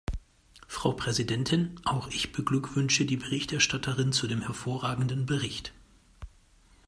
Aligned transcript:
Frau 0.67 0.93
Präsidentin, 0.93 1.79
auch 1.85 2.07
ich 2.07 2.31
beglückwünsche 2.31 3.05
die 3.05 3.17
Berichterstatterin 3.17 4.11
zu 4.11 4.25
dem 4.25 4.41
hervorragenden 4.41 5.27
Bericht. 5.27 5.73